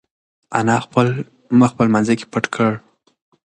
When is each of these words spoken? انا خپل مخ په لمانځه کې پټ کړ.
انا 0.59 0.75
خپل 0.85 1.07
مخ 1.59 1.71
په 1.77 1.83
لمانځه 1.87 2.13
کې 2.19 2.25
پټ 2.33 2.45
کړ. 2.55 2.71